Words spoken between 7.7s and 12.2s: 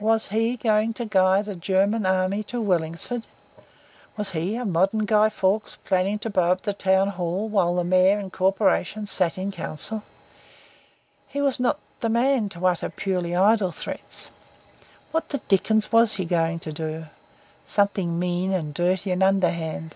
Mayor and Corporation sat in council? He was not the